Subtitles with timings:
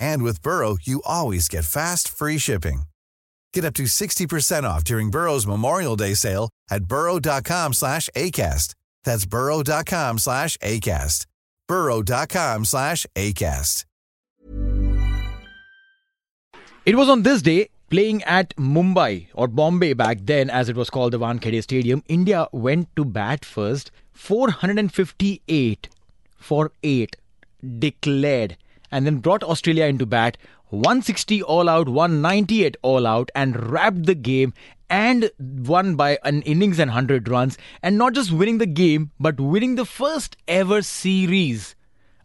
[0.00, 2.82] And with Burrow, you always get fast, free shipping.
[3.52, 8.74] Get up to 60% off during Burrow's Memorial Day sale at burrow.com slash ACAST.
[9.04, 11.26] That's burrow.com slash ACAST.
[11.68, 13.84] burrow.com slash ACAST.
[16.86, 20.90] It was on this day, playing at Mumbai or Bombay back then, as it was
[20.90, 23.90] called the Wankhede Stadium, India went to bat first.
[24.12, 25.88] 458
[26.36, 27.16] for 8
[27.78, 28.56] declared
[28.94, 30.38] and then brought Australia into bat.
[30.68, 34.54] 160 all out, 198 all out, and wrapped the game
[34.88, 37.58] and won by an innings and 100 runs.
[37.82, 41.74] And not just winning the game, but winning the first ever series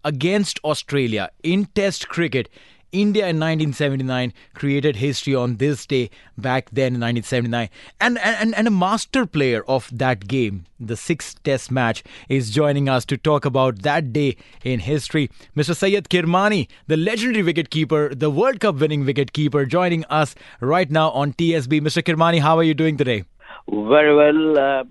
[0.06, 2.50] against Australia in Test cricket.
[2.92, 7.70] India in 1979 created history on this day back then in 1979.
[8.02, 12.90] And, and, and a master player of that game, the sixth test match, is joining
[12.90, 15.30] us to talk about that day in history.
[15.56, 15.76] Mr.
[15.76, 21.34] Syed Kirmani, the legendary wicketkeeper, the World Cup winning wicketkeeper, joining us right now on
[21.34, 21.82] TSB.
[21.82, 22.02] Mr.
[22.04, 23.24] Kirmani, how are you doing today?
[23.70, 24.58] Very well.
[24.58, 24.84] Uh,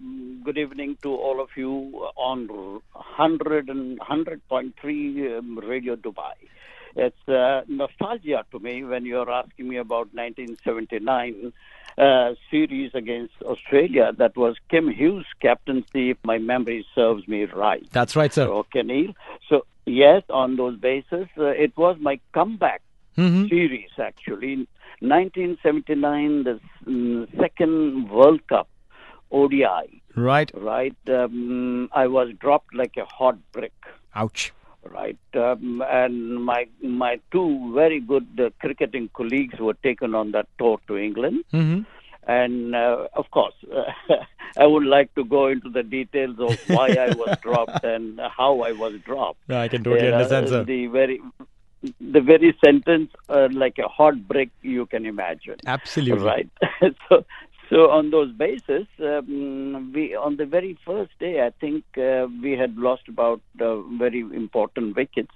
[0.45, 1.71] good evening to all of you
[2.17, 6.33] on 100 and 100.3 um, Radio Dubai.
[6.99, 11.53] It's uh, nostalgia to me when you're asking me about 1979
[11.97, 14.13] uh, series against Australia.
[14.19, 17.87] That was Kim Hughes' captaincy, if my memory serves me right.
[17.93, 18.47] That's right, sir.
[18.49, 19.13] Okay, Neeil.
[19.49, 22.83] So, yes, on those bases, uh, it was my comeback
[23.17, 23.49] Mm-hmm.
[23.49, 24.69] series, actually.
[25.01, 28.69] 1979, the mm, second World Cup
[29.33, 30.51] ODI, Right.
[30.55, 30.95] right?
[31.09, 33.73] Um, I was dropped like a hot brick
[34.15, 34.53] Ouch.
[34.93, 35.19] Right?
[35.35, 40.79] Um, and my my two very good uh, cricketing colleagues were taken on that tour
[40.89, 41.81] to England, Mm-hmm.
[42.27, 43.55] and uh, of course,
[44.57, 48.61] I would like to go into the details of why I was dropped and how
[48.63, 49.41] I was dropped.
[49.51, 50.65] I can totally Uh, understand, sir.
[50.65, 51.21] The very
[52.01, 55.55] the very sentence, uh, like a heartbreak you can imagine.
[55.65, 56.25] Absolutely.
[56.27, 56.49] Right.
[57.09, 57.25] so,
[57.71, 62.53] so on those bases, um, we on the very first day, I think uh, we
[62.53, 65.35] had lost about uh, very important wickets.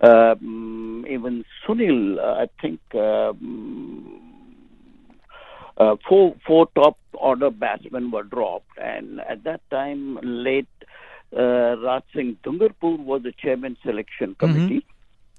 [0.00, 2.80] Um, even Sunil, uh, I think.
[2.94, 4.20] Um,
[5.78, 10.68] uh, four four top order batsmen were dropped, and at that time, late
[11.36, 14.84] uh, Raj Singh Dungarpur was the chairman selection committee,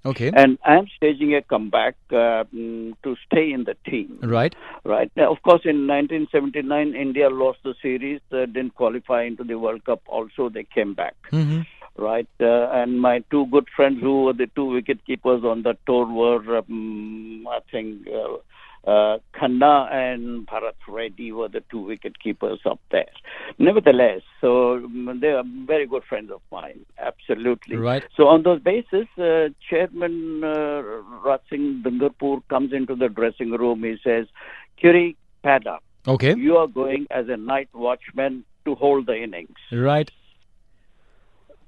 [0.05, 0.31] Okay.
[0.35, 4.19] and I am staging a comeback uh, mm, to stay in the team.
[4.21, 4.53] Right.
[4.83, 5.09] Right.
[5.15, 9.85] Now, of course, in 1979, India lost the series, uh, didn't qualify into the World
[9.85, 10.01] Cup.
[10.07, 11.15] Also, they came back.
[11.31, 11.61] Mm-hmm.
[11.95, 12.27] Right.
[12.39, 16.05] Uh, and my two good friends, who were the two wicket keepers on that tour,
[16.05, 18.07] were um, I think.
[18.85, 23.07] Uh, Khanna and Bharat Reddy were the two wicket keepers up there.
[23.57, 26.85] Nevertheless, so um, they are very good friends of mine.
[26.99, 27.77] Absolutely.
[27.77, 28.03] Right.
[28.17, 30.81] So on those basis, uh, Chairman uh,
[31.23, 33.83] Raj Singh Dungarpur comes into the dressing room.
[33.83, 34.27] He says,
[34.75, 35.83] "Kiri, pad up.
[36.05, 36.35] Okay.
[36.35, 40.11] You are going as a night watchman to hold the innings." Right.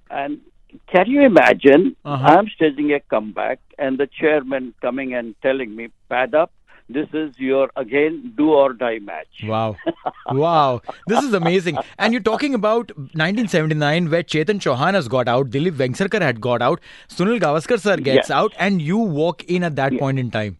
[0.10, 0.42] And
[0.88, 1.96] can you imagine?
[2.04, 2.28] Uh-huh.
[2.28, 6.52] I'm staging a comeback, and the chairman coming and telling me, "Pad up.
[6.88, 9.76] This is your again do or die match." Wow.
[10.32, 10.82] wow.
[11.08, 11.78] This is amazing.
[11.98, 16.62] And you're talking about 1979 where Chetan Chauhan has got out, Dilip Vengsarkar had got
[16.62, 16.80] out,
[17.10, 18.32] Sunil Gavaskar sir gets Yes.
[18.32, 20.00] out, and you walk in at that Yeah.
[20.00, 20.58] point in time.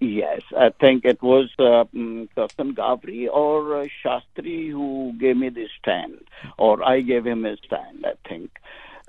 [0.00, 5.70] Yes, I think it was uh, mm, Ghavri or uh, Shastri who gave me this
[5.80, 6.18] stand,
[6.58, 8.50] or I gave him a stand, I think.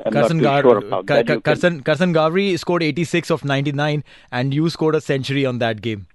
[0.04, 1.28] Karsan, Gar- sure about Ka- that.
[1.28, 5.82] Ka- Karsan, Karsan Ghavri scored 86 of 99, and you scored a century on that
[5.82, 6.08] game.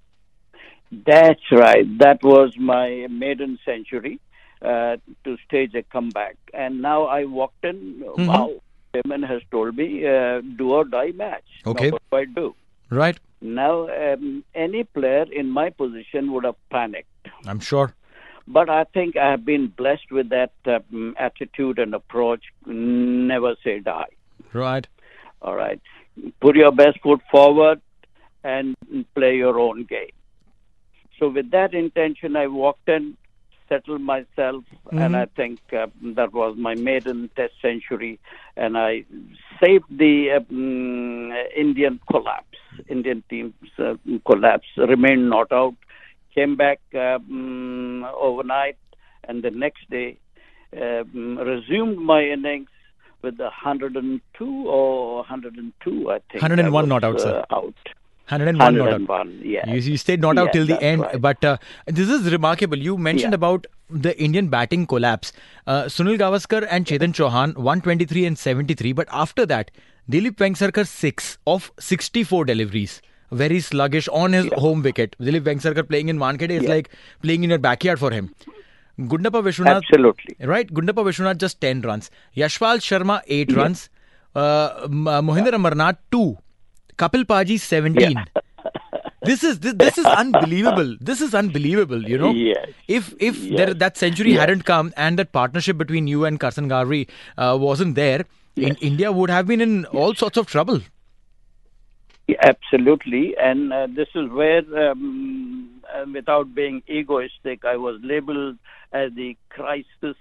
[0.91, 1.85] That's right.
[1.99, 4.19] That was my maiden century
[4.61, 6.37] uh, to stage a comeback.
[6.53, 8.03] And now I walked in.
[8.05, 8.27] Mm-hmm.
[8.27, 8.61] Wow,
[8.93, 11.43] Chairman has told me uh, do or die match.
[11.65, 11.89] Okay.
[11.89, 12.55] Now, what do I do?
[12.89, 13.19] Right?
[13.41, 17.07] Now, um, any player in my position would have panicked.
[17.47, 17.95] I'm sure.
[18.47, 22.43] But I think I have been blessed with that um, attitude and approach.
[22.65, 24.09] Never say die.
[24.53, 24.87] Right.
[25.41, 25.79] All right.
[26.39, 27.81] Put your best foot forward
[28.43, 28.75] and
[29.15, 30.11] play your own game.
[31.19, 33.15] So, with that intention, I walked in,
[33.69, 38.19] settled myself, and I think uh, that was my maiden test century,
[38.57, 39.05] and I
[39.63, 42.57] saved the um, Indian collapse.
[42.89, 43.95] Indian team's uh,
[44.25, 45.75] collapse, remained not out,
[46.33, 48.77] came back um, overnight,
[49.23, 50.17] and the next day
[50.79, 52.69] um, resumed my innings
[53.21, 56.41] with 102 or 102, I think.
[56.41, 57.43] 101 was, not out, sir.
[57.49, 57.75] uh, out.
[58.29, 59.27] 101 not out.
[59.43, 59.67] yeah.
[59.67, 61.21] You, you stayed not out till the end, right.
[61.21, 62.77] but uh, this is remarkable.
[62.77, 63.35] You mentioned Yeah.
[63.35, 65.33] about the Indian batting collapse.
[65.67, 69.71] Uh, Sunil Gavaskar and Chetan Chauhan 123 and 73, but after that,
[70.09, 73.01] Dilip Vengsarkar 6 of 64 deliveries.
[73.31, 75.15] Very sluggish on his home wicket.
[75.19, 76.69] Dilip Vengsarkar playing in Wankhede is Yeah.
[76.75, 76.89] like
[77.21, 78.33] playing in your backyard for him.
[78.99, 80.35] Gundappa Vishwanath, Absolutely.
[80.45, 80.67] right?
[80.73, 82.11] Gundappa Vishwanath just 10 runs.
[82.35, 83.89] Yashpal Sharma 8 runs.
[84.35, 84.87] Uh, uh,
[85.21, 86.37] Mohinder Amarnath 2.
[86.97, 88.15] Kapil Paji 17.
[89.23, 90.97] This is this, this is unbelievable.
[90.99, 92.01] This is unbelievable.
[92.11, 92.69] You know, Yes.
[92.87, 93.57] if if Yes.
[93.57, 94.39] there, that century Yes.
[94.39, 97.07] hadn't come and that partnership between you and Karsan Ghavri
[97.37, 98.25] uh, wasn't there,
[98.55, 100.81] in, India would have been in all sorts of trouble.
[102.31, 108.57] Yeah, Absolutely, and uh, this is where, um, uh, without being egoistic, I was labeled
[108.93, 110.15] as the crisis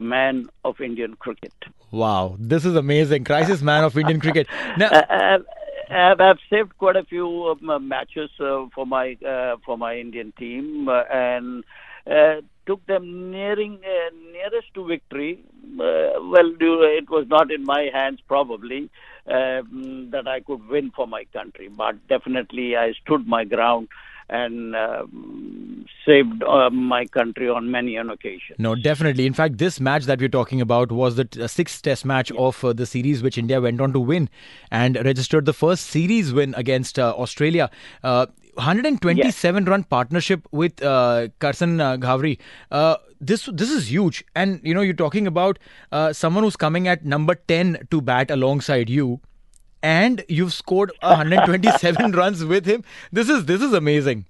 [0.00, 1.54] man of Indian cricket.
[1.92, 3.24] Wow, this is amazing.
[3.24, 4.48] Crisis man of Indian cricket.
[4.76, 5.38] Now, Uh,
[5.90, 9.92] I've, I've saved quite a few um, uh, matches uh, for my uh, for my
[9.98, 11.64] Indian team uh, and
[12.10, 12.36] uh,
[12.66, 15.44] took them nearing uh, nearest to victory.
[15.74, 16.48] Uh, well,
[16.98, 18.90] it was not in my hands probably
[19.26, 23.88] um, that I could win for my country, but definitely I stood my ground
[24.28, 28.56] and um, saved uh, my country on many an occasion.
[28.58, 29.26] No, definitely.
[29.26, 32.32] In fact, this match that we're talking about was the t- uh, sixth test match
[32.32, 34.30] of uh, the series, which India went on to win
[34.70, 37.70] and registered the first series win against uh, Australia.
[38.56, 42.38] Uh, 127 run partnership with uh, Karsan uh, Ghavri.
[42.70, 45.58] Uh, this this is huge, and you know you're talking about
[45.90, 49.20] uh, someone who's coming at number 10 to bat alongside you,
[49.82, 52.84] and you've scored 127 runs with him.
[53.10, 54.26] This is this is amazing.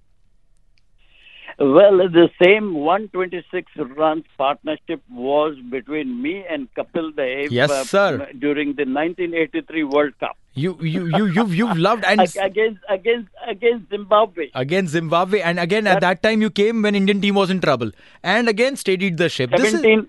[1.58, 8.28] Well, the same 126 runs partnership was between me and Kapil Dev Yes, uh, sir.
[8.38, 13.88] during the 1983 World Cup You you you you've you've loved and against against against
[13.90, 14.50] Zimbabwe.
[14.54, 15.40] against Zimbabwe.
[15.40, 17.90] And again, at that time, you came when Indian team was in trouble,
[18.22, 19.50] and again steadied the ship.
[19.56, 20.08] This is, 17,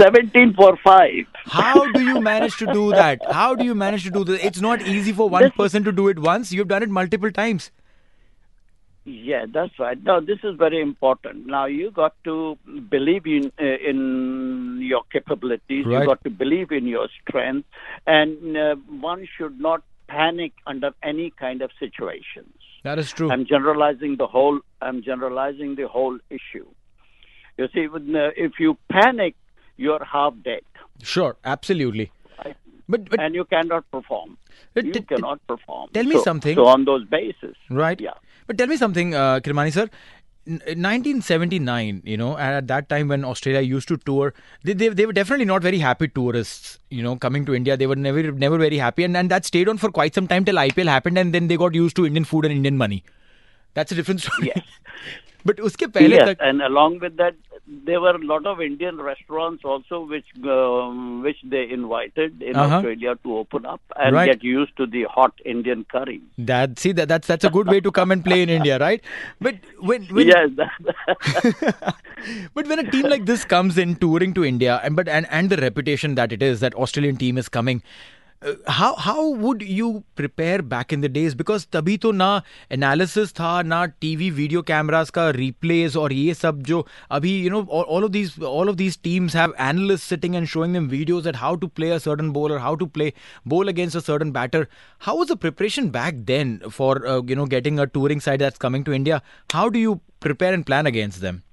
[0.00, 1.10] 17 for 5.
[1.46, 3.20] how do you manage to do that?
[3.30, 4.42] How do you manage to do this?
[4.44, 6.52] It's not easy for one person to do it once.
[6.52, 7.70] You've done it multiple times.
[9.04, 10.02] Yeah, that's right.
[10.02, 11.46] Now, this is very important.
[11.46, 12.56] Now, you got to
[12.88, 15.84] believe in uh, in your capabilities.
[15.84, 16.00] Right.
[16.00, 17.68] You got to believe in your strength,
[18.06, 22.54] and uh, one should not panic under any kind of situations.
[22.82, 23.30] That is true.
[23.30, 24.60] I'm generalizing the whole.
[24.80, 26.66] I'm generalizing the whole issue.
[27.58, 29.34] You see, uh, if you panic,
[29.76, 30.62] you're half dead,
[31.02, 32.10] Sure, absolutely.
[32.88, 34.36] But but and you cannot perform.
[34.74, 35.90] But You t- t- cannot perform.
[35.94, 36.54] tell me So- something.
[36.56, 38.00] So on those bases, right.
[38.00, 38.12] Yeah.
[38.46, 39.88] But tell me something, uh, Kirmani sir.
[40.46, 45.06] N- 1979, you know, at that time when Australia used to tour, they, they, they
[45.06, 47.78] were definitely not very happy tourists, you know, coming to India.
[47.78, 50.44] They were never never very happy, and, and that stayed on for quite some time
[50.44, 53.02] till IPL happened, and then they got used to Indian food and Indian money.
[53.72, 54.52] That's a different story.
[54.54, 54.64] Yes
[55.45, 57.35] but उसके पहले yes, तक and along with that,
[57.87, 62.75] there were a lot of Indian restaurants also which um, which they invited in Uh-huh.
[62.77, 64.31] Australia to open up and Right.
[64.31, 66.17] get used to the hot Indian curry.
[66.51, 69.01] that see that that's that's a good way to come and play in India, right?
[69.39, 69.55] But
[69.91, 70.93] when when yes, that,
[72.53, 75.49] but when a team like this comes in touring to India, and but and, and
[75.49, 78.12] the reputation that it is that Australian team is coming, uh,
[78.67, 81.35] how how would you prepare back in the days?
[81.35, 86.61] Because तभी तो ना analysis था ना TV video cameras का replays और ये सब
[86.69, 90.37] जो अभी you know all, all of these all of these teams have analysts sitting
[90.37, 93.11] and showing them videos that how to play a certain bowler, how to play
[93.45, 94.69] bowl against a certain batter.
[94.99, 98.57] How was the preparation back then for uh, you know getting a touring side that's
[98.57, 99.21] coming to India?
[99.51, 101.43] How do you prepare and plan against them?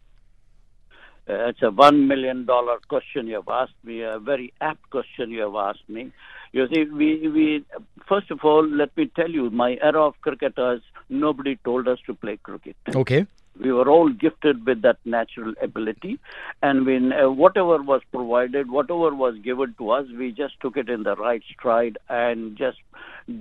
[1.29, 5.33] Uh, it's a one million dollar question you have asked me, a very apt question
[5.33, 6.13] you have asked me.
[6.54, 7.66] You see, we, we
[8.08, 12.14] first of all, let me tell you, my era of cricketers, nobody told us to
[12.14, 12.76] play cricket.
[12.94, 13.26] Okay.
[13.60, 16.20] We were all gifted with that natural ability,
[16.64, 20.90] and when uh, whatever was provided, whatever was given to us, we just took it
[20.90, 22.78] in the right stride and just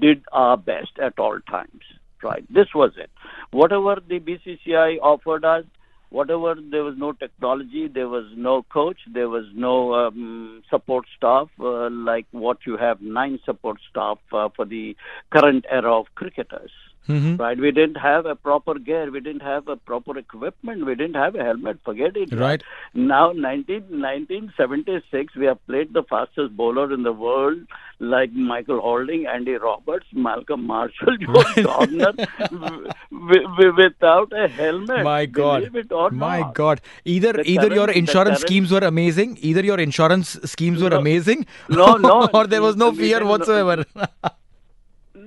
[0.00, 1.82] did our best at all times.
[2.22, 3.10] Right, this was it.
[3.50, 5.64] Whatever the BCCI offered us,
[6.10, 11.48] whatever there was no technology, there was no coach, there was no um, support staff
[11.60, 14.96] uh, like what you have nine support staff uh, for the
[15.30, 16.70] current era of cricketers.
[17.08, 17.36] Mm-hmm.
[17.36, 21.14] Right, we didn't have a proper gear, we didn't have a proper equipment, we didn't
[21.16, 21.78] have a helmet.
[21.84, 22.32] Forget it.
[22.32, 22.62] Right.
[22.94, 27.58] Now, 19, 1976, we have played the fastest bowler in the world,
[27.98, 32.12] like Michael Holding, Andy Roberts, Malcolm Marshall, Joe Garner,
[32.50, 35.02] w- w- without a helmet.
[35.02, 35.60] My God.
[35.72, 36.54] Believe it or My not.
[36.54, 36.80] God.
[37.04, 40.90] Either The either your current- the insurance schemes were amazing, either your insurance schemes were
[40.90, 40.98] No.
[40.98, 43.84] amazing, No, no, or there was no fear whatsoever.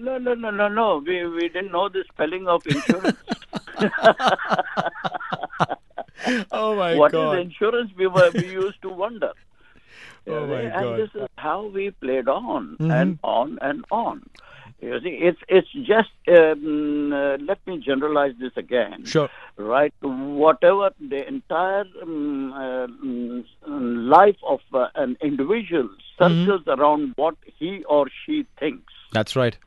[0.06, 1.04] No, no, no, no, no.
[1.06, 3.18] We we didn't know the spelling of insurance.
[6.52, 7.28] oh my What God.
[7.30, 7.92] What is insurance?
[7.98, 9.32] We were we used to wonder.
[10.26, 11.00] Oh, my and God.
[11.02, 12.92] this is how we played on Mhm.
[13.02, 14.22] and on and on.
[14.82, 16.14] You see, it's it's just.
[16.30, 19.06] Um, uh, let me generalize this again.
[19.06, 19.30] Sure.
[19.58, 19.94] Right.
[20.02, 23.44] Whatever the entire um, uh, mm,
[24.18, 26.80] life of uh, an individual circles Mm-hmm.
[26.80, 28.94] around what he or she thinks.
[29.12, 29.58] That's right.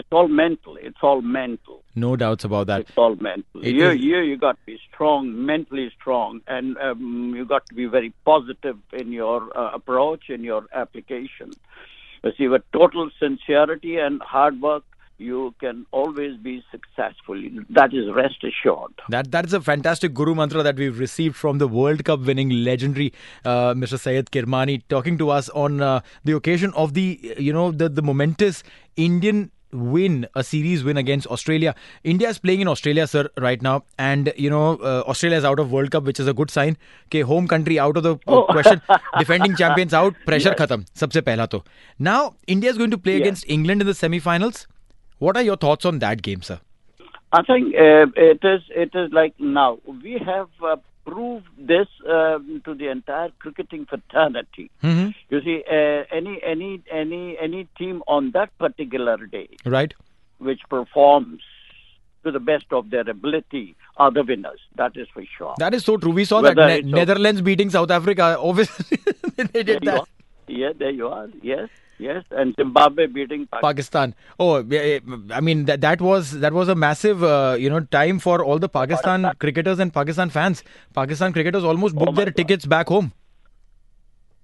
[0.00, 0.76] It's all mental.
[0.88, 1.82] It's all mental.
[1.94, 2.80] No doubts about that.
[2.82, 3.60] It's all mental.
[3.62, 7.66] It you, is- you, you got to be strong, mentally strong, and um, you got
[7.68, 11.50] to be very positive in your uh, approach, in your application.
[12.24, 14.84] You see, with total sincerity and hard work,
[15.18, 17.38] you can always be successful.
[17.78, 18.92] That is rest assured.
[19.10, 22.48] That that is a fantastic guru mantra that we've received from the World Cup winning
[22.68, 23.12] legendary
[23.44, 23.98] uh, Mr.
[23.98, 27.06] Syed Kirmani talking to us on uh, the occasion of the
[27.48, 28.62] you know the the momentous
[28.96, 31.74] Indian win a series win against australia.
[32.04, 33.84] India is playing in australia sir right now.
[33.98, 36.76] And you know uh, australia is out of world cup which is a good sign.
[37.06, 38.44] Okay home country out of the oh.
[38.50, 38.82] question.
[39.18, 40.58] Defending champions out pressure yes.
[40.58, 41.62] khatam sabse pehla to.
[41.98, 43.26] Now india is going to play yes.
[43.26, 44.66] against england in the semi finals
[45.20, 46.60] what are your thoughts on that game sir?
[47.32, 49.78] I think uh, it is it is like now.
[50.02, 54.70] We have uh, proved this um, to the entire cricketing fraternity.
[54.82, 55.14] Mhm.
[55.30, 59.94] You see, uh, any any any any team on that particular day right
[60.38, 61.42] which performs
[62.24, 64.60] to the best of their ability are the winners.
[64.76, 65.54] That is for sure.
[65.58, 66.12] That is so true.
[66.12, 68.36] We saw Whether that ne- Netherlands beating South Africa.
[68.38, 68.98] Obviously,
[69.36, 70.08] they did you that.
[70.48, 71.28] Yeah, there you are.
[71.42, 71.68] Yes,
[72.00, 73.60] yes, and Zimbabwe beating Pakistan.
[73.70, 74.14] Pakistan.
[74.38, 74.58] Oh,
[75.38, 78.58] I mean that that was that was a massive uh, you know time for all
[78.58, 80.64] the Pakistan cricketers and Pakistan fans.
[80.94, 82.36] Pakistan cricketers almost booked Oh their God.
[82.36, 83.12] tickets back home.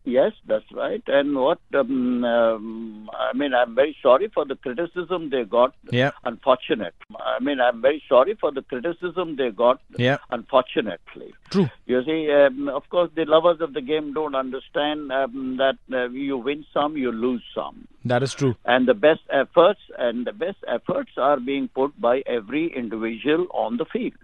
[0.07, 1.03] Yes, that's right.
[1.09, 5.75] And what um, um, I mean, I'm very sorry for the criticism they got.
[5.91, 6.13] Yeah.
[6.25, 6.95] Unfortunate.
[7.19, 9.81] I mean, I'm very sorry for the criticism they got.
[9.99, 10.19] Yeah.
[10.31, 11.35] Unfortunately.
[11.51, 11.69] True.
[11.87, 16.09] You see, um, of course, the lovers of the game don't understand um, that uh,
[16.11, 17.89] you win some, you lose some.
[18.05, 18.55] That is true.
[18.65, 23.77] And the best efforts and the best efforts are being put by every individual on
[23.77, 24.15] the field.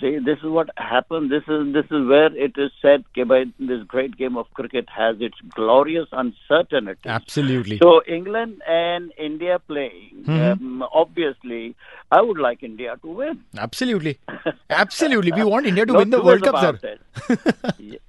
[0.00, 1.30] See, this is what happened.
[1.30, 5.16] This is this is where it is said by this great game of cricket has
[5.20, 7.00] its glorious uncertainty.
[7.06, 7.78] Absolutely.
[7.78, 10.24] So England and India playing.
[10.26, 10.64] Mm-hmm.
[10.66, 11.76] Um, obviously,
[12.10, 13.44] I would like India to win.
[13.56, 14.18] Absolutely.
[14.70, 15.32] Absolutely.
[15.32, 16.98] We want India to win the World Cup, sir.
[17.28, 18.00] about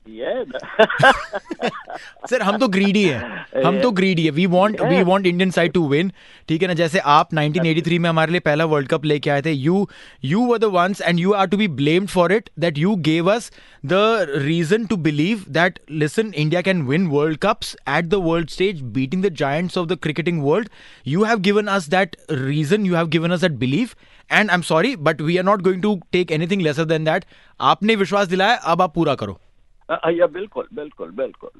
[2.29, 3.63] sir हम तो greedy हैं.
[3.65, 4.31] हम तो greedy है.
[4.31, 5.01] We want we.
[5.03, 6.11] Want Indian side to win
[6.47, 6.73] ठीक है ना?
[6.73, 9.87] जैसे आप 1983 में हमारे लिए पहला वर्ल्ड कप लेके आए थे you
[10.25, 13.31] you were the ones and you are to be blamed for it that you gave
[13.31, 13.51] us
[13.85, 13.93] the
[14.35, 19.23] reason to believe that listen India can win world cups at the world stage beating
[19.23, 20.69] the giants of the cricketing world
[21.07, 23.89] you have given us that reason you have given us that believe
[24.31, 27.25] and I am sorry but we are not going to take anything lesser than that
[27.59, 29.39] आपने विश्वास दिलाया अब आप पूरा करो।
[29.87, 31.51] Uh, yeah, bilkul, bilkul, bilkul.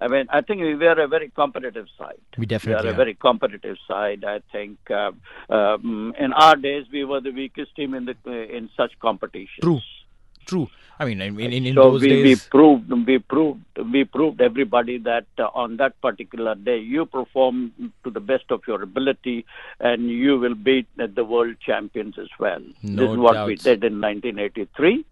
[0.00, 2.20] I mean, I think we are a very competitive side.
[2.38, 2.94] We definitely we are are.
[2.94, 4.24] a very competitive side.
[4.24, 5.12] I think uh,
[5.50, 8.16] um, in our days we were the weakest team in the
[8.56, 9.60] in such competitions.
[9.62, 9.80] True.
[10.46, 10.68] True.
[10.98, 13.62] I mean, in, in, in so those we, we proved we proved
[13.92, 17.72] we proved everybody that uh, on that particular day you perform
[18.04, 19.46] to the best of your ability
[19.80, 22.60] and you will beat uh, the world champions as well.
[22.82, 25.04] No this is what we did in 1983.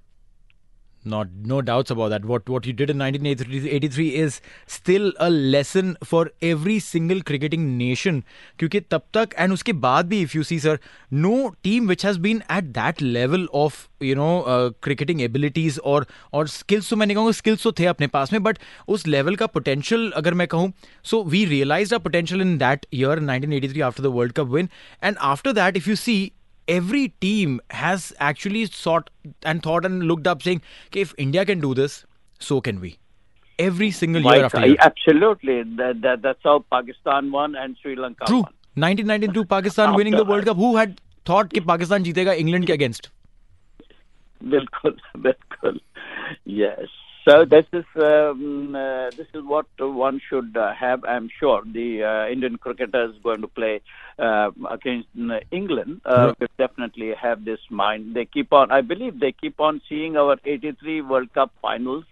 [1.06, 2.24] Not, no doubts about that.
[2.24, 8.24] What what you did in 1983 is still a lesson for every single cricketing nation.
[8.60, 10.80] क्योंकि तब तक and उसके बाद भी if you see sir,
[11.12, 16.06] no team which has been at that level of you know uh, cricketing abilities or
[16.32, 19.38] or skills तो मैं नहीं कहूँगा skills तो थे अपने पास में but उस level
[19.38, 20.72] का potential अगर मैं कहूँ
[21.12, 24.70] so we realized our potential in that year 1983 after the World Cup win
[25.02, 26.34] and after that if you see
[26.68, 29.10] every team has actually sought
[29.44, 32.06] and thought and looked up saying, okay, if India can do this,
[32.40, 32.98] so can we.
[33.60, 34.76] Every single year after year.
[34.80, 35.64] Absolutely.
[35.64, 38.38] That, that, that's how Pakistan won and Sri Lanka True.
[38.38, 38.54] won.
[38.76, 40.58] 1992 Pakistan winning the World Cup.
[40.58, 43.10] Who had thought that Pakistan जीतेगा England के against?
[44.44, 45.80] बिल्कुल बिल्कुल
[46.48, 46.88] yes
[47.29, 51.05] so this is um, uh, this is what one should uh, have.
[51.05, 53.83] I'm sure the uh, Indian cricketers going to play
[54.19, 58.15] uh, against uh, England uh, will definitely have this mind.
[58.15, 58.71] They keep on.
[58.71, 62.05] I believe they keep on seeing our '83 World Cup finals,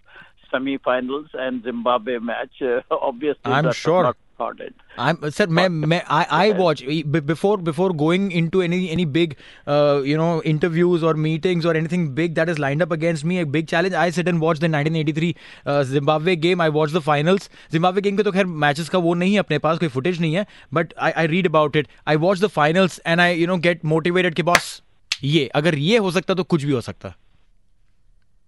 [0.50, 2.62] semi-finals, and Zimbabwe match.
[2.90, 4.02] obviously, I'm sure.
[4.02, 4.74] Not recorded.
[4.98, 6.82] I'm sir, मैं, मैं, I, I watch
[7.26, 9.36] before before going into any any big
[9.66, 13.38] uh, you know interviews or meetings or anything big that is lined up against me
[13.40, 13.94] a big challenge.
[13.94, 15.34] I sit and watch the 1983
[15.66, 16.60] uh, Zimbabwe game.
[16.60, 17.48] I watch the finals.
[17.76, 20.34] Zimbabwe game के तो खैर matches का वो नहीं है अपने पास कोई footage नहीं
[20.34, 20.46] है.
[20.74, 21.90] But I I read about it.
[22.12, 24.82] I watch the finals and I you know get motivated कि boss
[25.24, 27.14] ये अगर ये हो सकता तो कुछ भी हो सकता.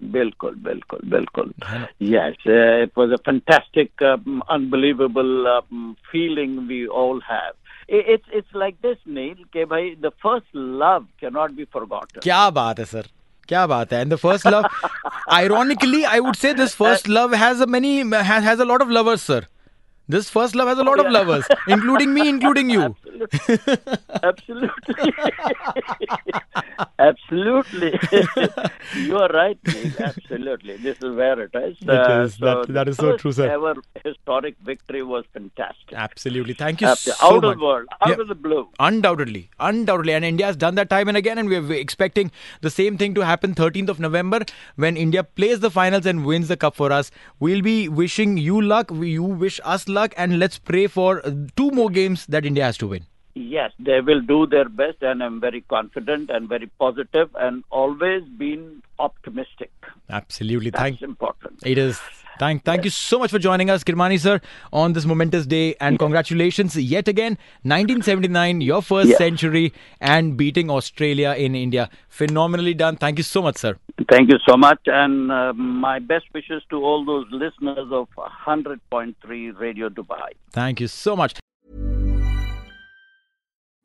[0.04, 1.54] Bilkul, Bilkul, Bilkul.
[2.00, 7.56] Yes, uh, it was a fantastic, um, unbelievable um, feeling we all have.
[7.88, 9.36] It's it's like this, Neeil.
[9.52, 12.22] Ke bhai, the first love cannot be forgotten.
[12.24, 13.08] क्या बात है सर
[13.50, 14.66] क्या बात है and the first love
[15.36, 17.94] ironically I would say this first love has many
[18.32, 19.40] has a lot of lovers sir
[20.14, 22.86] this first love has a lot of lovers including me including you
[24.30, 24.96] absolutely,
[25.64, 26.64] absolutely.
[28.96, 29.58] you are right,
[30.00, 30.78] Absolutely.
[30.78, 31.78] This is where it is.
[31.82, 32.36] It uh, is.
[32.36, 33.50] So that, that is so true, sir.
[33.50, 35.94] Ever historic victory was fantastic.
[35.94, 36.54] Absolutely.
[36.54, 37.44] Thank you so out much.
[37.44, 38.22] of the world, out yeah.
[38.22, 38.70] of the blue.
[38.80, 39.50] Undoubtedly.
[39.60, 40.14] Undoubtedly.
[40.14, 43.22] And India has done that time and again, and we're expecting the same thing to
[43.22, 44.42] happen 13th of November
[44.76, 47.12] when India plays the finals and wins the cup for us.
[47.40, 48.92] We'll be wishing you luck.
[48.92, 51.22] You wish us luck and let's pray for
[51.56, 53.06] two more games that India has to win.
[53.40, 58.24] Yes, they will do their best, and I'm very confident and very positive, and always
[58.24, 59.72] been optimistic.
[60.10, 61.60] Absolutely, That's thank important.
[61.66, 62.02] It is.
[62.38, 64.40] Thank, thank you so much for joining us, Kirmani sir,
[64.74, 71.34] on this momentous day, and congratulations yet again, 1979, your first century, and beating Australia
[71.38, 71.90] in India.
[72.08, 72.96] Phenomenally done.
[72.96, 73.78] Thank you so much, sir.
[74.10, 79.60] Thank you so much, and uh, my best wishes to all those listeners of 100.3
[79.60, 80.32] Radio Dubai.
[80.52, 81.40] Thank you so much.